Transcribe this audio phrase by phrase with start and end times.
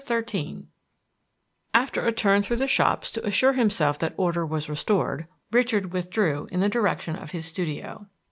[0.03, 0.65] XIII
[1.75, 6.47] After a turn through the shops to assure himself that order was restored, Richard withdrew
[6.51, 8.07] in the direction of his studio.